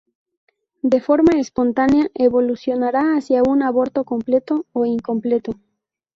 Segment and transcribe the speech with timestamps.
[0.81, 5.51] De forma espontánea, evolucionará hacia un aborto completo o incompleto.